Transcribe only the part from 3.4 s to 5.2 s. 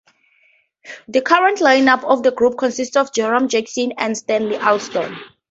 Jackson, and Stanley Alston.